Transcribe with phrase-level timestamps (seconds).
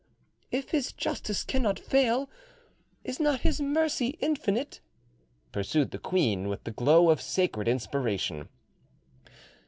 [0.49, 2.27] "If His justice cannot fail,
[3.03, 4.81] is not His mercy infinite?"
[5.51, 8.49] pursued the queen, with the glow of sacred inspiration.